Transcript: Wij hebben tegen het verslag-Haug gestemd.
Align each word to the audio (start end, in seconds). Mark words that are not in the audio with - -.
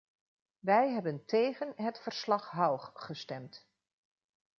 Wij 0.59 0.89
hebben 0.89 1.25
tegen 1.25 1.73
het 1.75 1.99
verslag-Haug 1.99 2.91
gestemd. 2.93 3.67